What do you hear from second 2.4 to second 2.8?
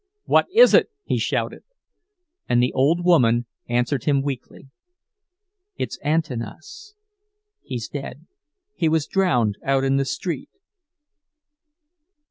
And the